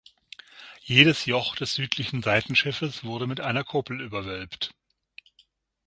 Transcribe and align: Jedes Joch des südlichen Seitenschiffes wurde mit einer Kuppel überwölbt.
Jedes 0.83 1.25
Joch 1.25 1.55
des 1.55 1.75
südlichen 1.75 2.23
Seitenschiffes 2.23 3.03
wurde 3.03 3.27
mit 3.27 3.39
einer 3.39 3.63
Kuppel 3.63 4.01
überwölbt. 4.01 4.73